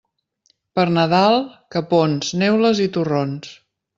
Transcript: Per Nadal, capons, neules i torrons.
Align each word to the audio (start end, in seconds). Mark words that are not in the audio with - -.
Per 0.79 0.85
Nadal, 0.93 1.37
capons, 1.77 2.33
neules 2.45 2.83
i 2.87 2.91
torrons. 2.97 3.55